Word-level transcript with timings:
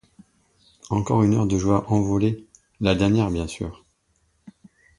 Encore 0.89 1.21
une 1.21 1.35
heure 1.35 1.45
de 1.45 1.59
joie 1.59 1.85
envolée, 1.91 2.47
la 2.79 2.95
dernière 2.95 3.29
bien 3.29 3.45
sûr! 3.45 3.85